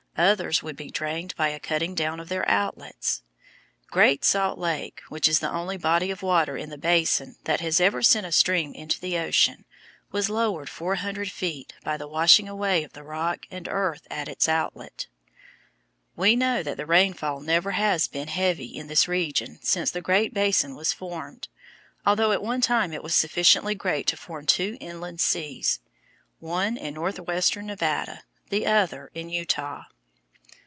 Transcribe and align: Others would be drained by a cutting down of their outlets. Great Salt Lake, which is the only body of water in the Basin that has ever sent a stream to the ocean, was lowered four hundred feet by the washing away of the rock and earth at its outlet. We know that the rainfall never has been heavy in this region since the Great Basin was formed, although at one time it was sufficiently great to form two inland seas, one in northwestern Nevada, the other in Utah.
Others 0.17 0.61
would 0.61 0.75
be 0.75 0.91
drained 0.91 1.33
by 1.35 1.47
a 1.47 1.59
cutting 1.59 1.95
down 1.95 2.19
of 2.19 2.29
their 2.29 2.47
outlets. 2.47 3.23
Great 3.89 4.23
Salt 4.23 4.59
Lake, 4.59 5.01
which 5.09 5.27
is 5.27 5.39
the 5.39 5.49
only 5.51 5.77
body 5.77 6.11
of 6.11 6.21
water 6.21 6.55
in 6.57 6.69
the 6.69 6.77
Basin 6.77 7.37
that 7.45 7.61
has 7.61 7.79
ever 7.81 8.03
sent 8.03 8.25
a 8.27 8.31
stream 8.31 8.73
to 8.87 9.01
the 9.01 9.17
ocean, 9.17 9.65
was 10.11 10.29
lowered 10.29 10.69
four 10.69 10.95
hundred 10.95 11.31
feet 11.31 11.73
by 11.83 11.97
the 11.97 12.09
washing 12.09 12.47
away 12.47 12.83
of 12.83 12.93
the 12.93 13.01
rock 13.03 13.47
and 13.49 13.67
earth 13.69 14.05
at 14.11 14.27
its 14.27 14.47
outlet. 14.47 15.07
We 16.15 16.35
know 16.35 16.61
that 16.61 16.77
the 16.77 16.85
rainfall 16.85 17.39
never 17.39 17.71
has 17.71 18.07
been 18.07 18.27
heavy 18.27 18.65
in 18.77 18.85
this 18.87 19.07
region 19.07 19.57
since 19.63 19.89
the 19.89 20.01
Great 20.01 20.33
Basin 20.35 20.75
was 20.75 20.93
formed, 20.93 21.47
although 22.05 22.33
at 22.33 22.43
one 22.43 22.61
time 22.61 22.91
it 22.93 23.01
was 23.01 23.15
sufficiently 23.15 23.73
great 23.73 24.05
to 24.07 24.17
form 24.17 24.45
two 24.45 24.77
inland 24.81 25.19
seas, 25.21 25.79
one 26.37 26.77
in 26.77 26.93
northwestern 26.93 27.65
Nevada, 27.67 28.23
the 28.49 28.67
other 28.67 29.09
in 29.15 29.29
Utah. 29.29 29.85